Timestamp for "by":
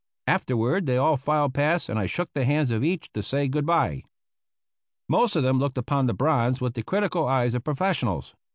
3.67-4.01